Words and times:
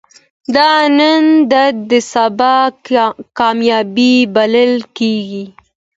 د 0.53 0.55
نن 0.97 1.25
درد 1.51 1.77
د 1.91 1.93
سبا 2.11 2.55
کامیابی 3.39 4.13
بلل 4.35 4.73
کېږي. 4.97 5.45